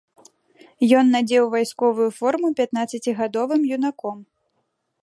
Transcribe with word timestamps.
Ён 1.01 1.05
надзеў 1.15 1.45
вайсковую 1.57 2.09
форму 2.19 2.47
пятнаццацігадовым 2.61 3.61
юнаком. 3.79 4.17